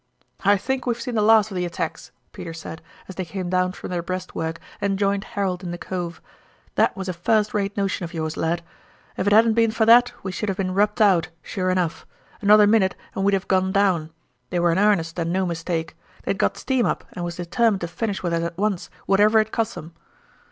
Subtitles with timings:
[0.43, 3.71] "I think we've seen the last of the attacks," Peter said, as they came down
[3.73, 6.23] from their breastwork and joined Harold in the cove.
[6.73, 8.63] "That was a first rate notion of yours, lad.
[9.15, 12.07] Ef it hadn't been for that we should have been rubbed out, sure enough;
[12.41, 14.09] another minute and we'd have gone down.
[14.49, 17.87] They were in arnest and no mistake; they'd got steam up and was determined to
[17.87, 19.93] finish with us at once, whatever it cost 'em."